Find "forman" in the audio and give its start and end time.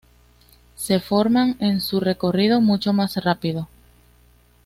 0.99-1.57